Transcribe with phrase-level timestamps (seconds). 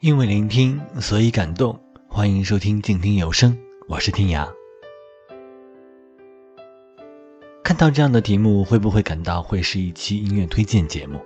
[0.00, 1.78] 因为聆听，所以感动。
[2.08, 3.54] 欢迎收听静听有声，
[3.86, 4.50] 我是天涯。
[7.62, 11.20] 看到这样的题目，会不会感到会是一期音乐推荐节目？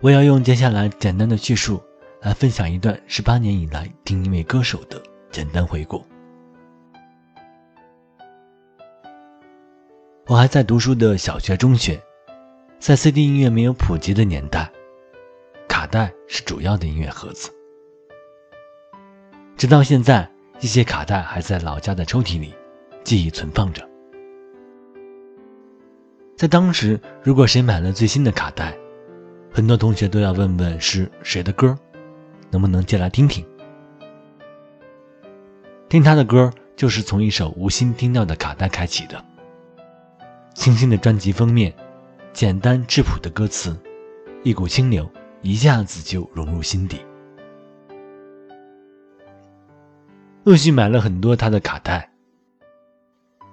[0.00, 1.80] 我要用接下来简单的叙述
[2.22, 5.00] 来分享一段十八年以来听一位歌手的
[5.30, 6.04] 简单回顾。
[10.26, 12.02] 我还在读书的小学、中学，
[12.80, 14.68] 在 CD 音乐没有普及的年代。
[15.72, 17.50] 卡带是主要的音乐盒子，
[19.56, 22.54] 直到现在，一些卡带还在老家的抽屉里，
[23.02, 23.88] 记忆存放着。
[26.36, 28.76] 在当时，如果谁买了最新的卡带，
[29.50, 31.74] 很多同学都要问问是谁的歌，
[32.50, 33.42] 能不能借来听听。
[35.88, 39.24] 听他的歌，就是从一首无心听到的卡带开启的。
[40.52, 41.72] 清新的专辑封面，
[42.34, 43.74] 简单质朴的歌词，
[44.42, 45.10] 一股清流。
[45.42, 46.98] 一下子就融入心底。
[50.44, 52.08] 陆续买了很多他的卡带，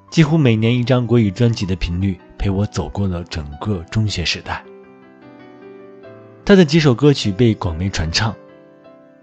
[0.09, 4.63] 几乎每年一张国语专辑的频率陪我走过了整个中学时代。
[6.45, 8.35] 他的几首歌曲被广为传唱，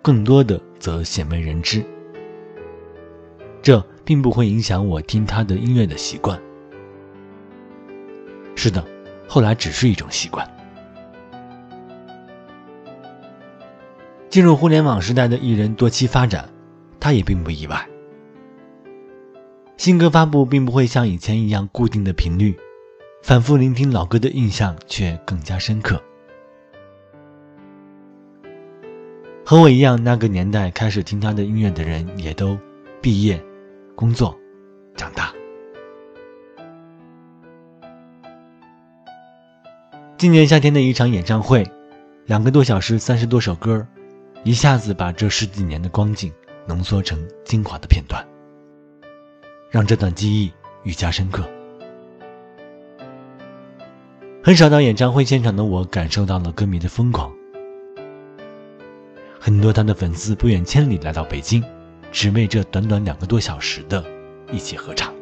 [0.02, 1.84] 更多的则鲜为人知。
[3.62, 6.40] 这并不会影响我听他的音乐的习惯。
[8.54, 8.84] 是的，
[9.28, 10.55] 后来只是一种习惯。
[14.36, 16.50] 进入互联网时代的艺人多期发展，
[17.00, 17.88] 他也并不意外。
[19.78, 22.54] 新歌发布并不会像以前一样固定的频率，
[23.22, 26.02] 反复聆听老歌的印象却更加深刻。
[29.42, 32.58] 和我一样，那个年代开始听他的音乐的人也都
[33.00, 33.42] 毕业、
[33.94, 34.38] 工作、
[34.94, 35.32] 长大。
[40.18, 41.66] 今年夏天的一场演唱会，
[42.26, 43.86] 两个多小时，三十多首歌。
[44.46, 46.32] 一下子把这十几年的光景
[46.68, 48.24] 浓缩成精华的片段，
[49.68, 50.52] 让这段记忆
[50.84, 51.42] 愈加深刻。
[54.44, 57.28] 很少到演唱会现场的我，感受到了歌迷的疯狂。
[59.40, 61.60] 很多他的粉丝不远千里来到北京，
[62.12, 64.04] 只为这短短两个多小时的
[64.52, 65.12] 一起合唱。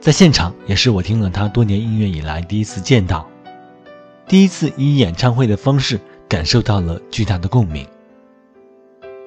[0.00, 3.28] 在现场，也是我听了他多年音乐以来第一次见到。
[4.28, 7.86] 第一次以演唱会的方式感受到了巨大的共鸣，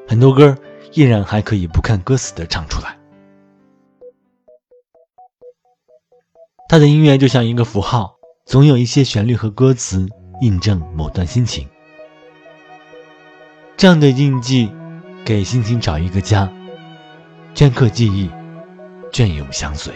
[0.07, 0.55] 很多歌
[0.93, 2.95] 依然还可以不看歌词的唱出来。
[6.69, 10.07] 他的音乐就像一个符号，总有一些旋律和歌词
[10.39, 11.67] 印证某段心情。
[13.75, 14.71] 这样的印记，
[15.25, 16.47] 给心情找一个家，
[17.55, 18.29] 镌刻记忆，
[19.11, 19.91] 隽永相随。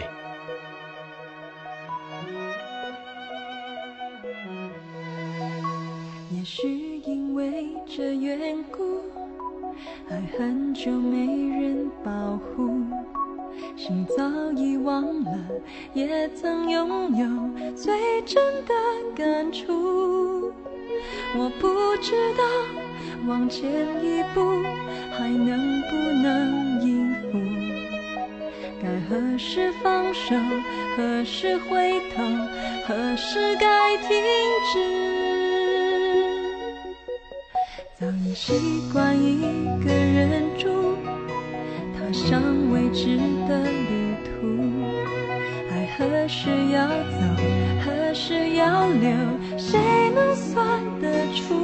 [13.86, 14.24] 心早
[14.60, 15.30] 已忘了
[15.94, 17.28] 也曾拥有
[17.76, 18.74] 最真的
[19.14, 20.52] 感触。
[21.38, 22.42] 我不知道
[23.28, 23.70] 往前
[24.04, 24.40] 一步
[25.16, 27.38] 还能不能应付，
[28.82, 30.34] 该何时放手，
[30.96, 32.24] 何时回头，
[32.88, 34.08] 何时该停
[34.72, 34.74] 止。
[38.00, 38.52] 早已习
[38.92, 39.40] 惯一
[39.84, 40.15] 个人
[46.26, 47.22] 何时要走，
[47.84, 49.08] 何时要留，
[49.56, 49.78] 谁
[50.12, 51.54] 能算得出？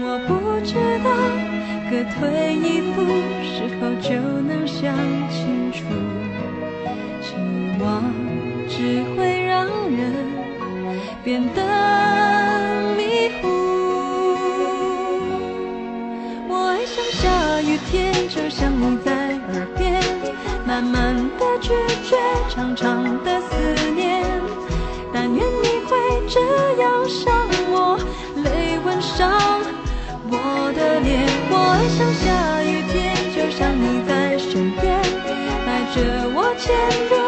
[0.00, 0.32] 我不
[0.64, 0.72] 知
[1.04, 1.12] 道，
[1.90, 3.04] 各退一步，
[3.44, 4.08] 是否就
[4.48, 4.96] 能想
[5.28, 5.84] 清楚？
[7.20, 7.34] 希
[7.84, 7.84] 望
[8.70, 10.00] 只会让人
[11.22, 11.60] 变得
[12.96, 13.42] 迷糊。
[16.48, 18.14] 我爱上下雨天。
[18.30, 19.13] 就像你在，
[20.74, 21.68] 慢慢的拒
[22.02, 22.16] 绝，
[22.48, 24.24] 长长的思念。
[25.12, 25.96] 但愿你会
[26.28, 26.40] 这
[26.82, 27.32] 样想
[27.70, 27.96] 我，
[28.42, 29.30] 泪吻上
[30.28, 31.28] 我的脸。
[31.48, 35.00] 我爱像下雨天，就像你在身边，
[35.64, 36.74] 带着我潜
[37.08, 37.23] 入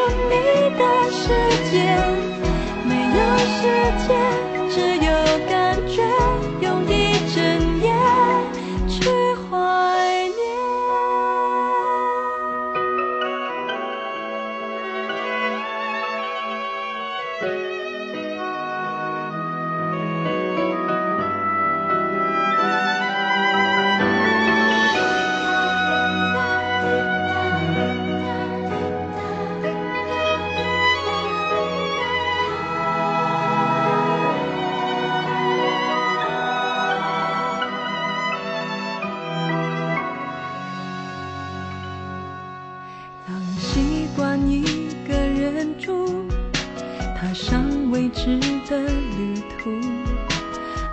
[47.27, 48.39] 踏上未知
[48.71, 49.69] 的旅途，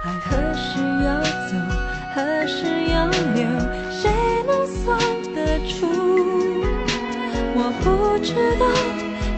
[0.03, 1.53] 爱何时要走，
[2.15, 3.45] 何时要留，
[3.91, 4.09] 谁
[4.47, 4.97] 能算
[5.35, 5.85] 得出？
[7.55, 8.65] 我不知道，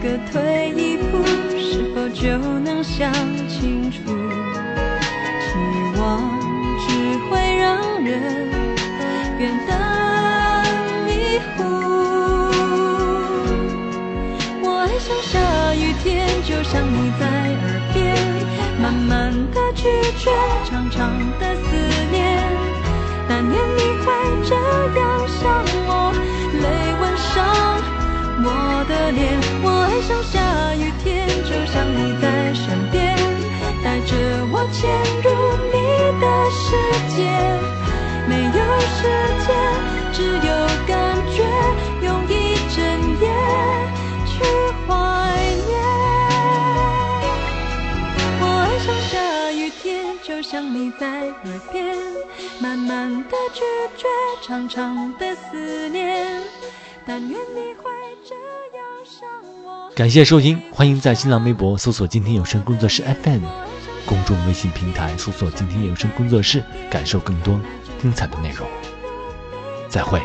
[0.02, 1.22] 各退一步，
[1.58, 3.12] 是否就能想
[3.46, 3.98] 清楚？
[5.42, 5.52] 期
[6.00, 6.00] 望
[6.80, 6.88] 只
[7.28, 8.48] 会让人
[9.36, 9.70] 变得
[11.04, 11.62] 迷糊。
[14.62, 15.14] 我爱上
[16.02, 18.16] 天，就像你在耳边，
[18.80, 19.84] 慢慢的拒
[20.18, 20.30] 绝，
[20.64, 21.76] 长长的思
[22.10, 22.42] 念。
[23.28, 24.06] 但愿你会
[24.44, 24.54] 这
[24.98, 26.12] 样想我，
[26.62, 26.66] 泪
[27.00, 27.34] 吻上
[28.44, 29.38] 我的脸。
[29.62, 33.16] 我爱上下雨天，就像你在身边，
[33.82, 34.14] 带着
[34.52, 34.88] 我潜
[35.22, 35.26] 入
[35.72, 35.76] 你
[36.20, 36.64] 的世
[37.16, 37.16] 界。
[38.28, 38.60] 没有
[38.94, 39.02] 时
[39.46, 39.48] 间，
[40.12, 40.65] 只有
[50.86, 51.96] 你在耳边，
[52.60, 53.60] 慢慢的拒
[53.96, 54.06] 绝，
[54.40, 56.40] 长长的思念。
[57.04, 57.90] 但愿你会
[58.24, 58.36] 这
[58.76, 59.28] 样想
[59.64, 59.90] 我。
[59.96, 63.42] 感谢收听，欢迎在新浪微博搜索“今天有声工作室 FM”，
[64.06, 67.60] 公众微信平台搜索“今天有声工作室”，感受更多
[68.00, 68.64] 精彩的内容。
[69.88, 70.22] 再会。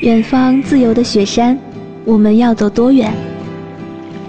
[0.00, 1.56] 远方自由的雪山，
[2.04, 3.14] 我们要走多远？